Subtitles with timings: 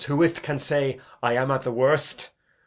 [0.07, 2.31] Who is't can say 'I am at the worst'?